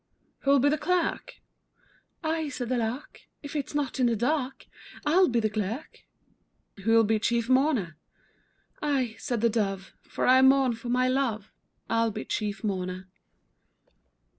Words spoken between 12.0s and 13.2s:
be chief mourner.